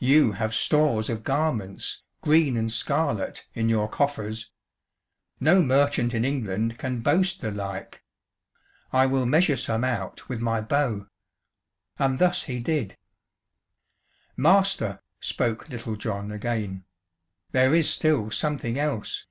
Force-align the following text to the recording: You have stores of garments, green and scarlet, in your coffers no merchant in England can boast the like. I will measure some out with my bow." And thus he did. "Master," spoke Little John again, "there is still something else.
You 0.00 0.32
have 0.32 0.56
stores 0.56 1.08
of 1.08 1.22
garments, 1.22 2.02
green 2.20 2.56
and 2.56 2.72
scarlet, 2.72 3.46
in 3.54 3.68
your 3.68 3.88
coffers 3.88 4.50
no 5.38 5.62
merchant 5.62 6.14
in 6.14 6.24
England 6.24 6.78
can 6.80 6.98
boast 7.00 7.40
the 7.40 7.52
like. 7.52 8.02
I 8.92 9.06
will 9.06 9.24
measure 9.24 9.56
some 9.56 9.84
out 9.84 10.28
with 10.28 10.40
my 10.40 10.60
bow." 10.60 11.06
And 11.96 12.18
thus 12.18 12.42
he 12.42 12.58
did. 12.58 12.96
"Master," 14.36 15.00
spoke 15.20 15.68
Little 15.68 15.94
John 15.94 16.32
again, 16.32 16.84
"there 17.52 17.72
is 17.72 17.88
still 17.88 18.32
something 18.32 18.80
else. 18.80 19.26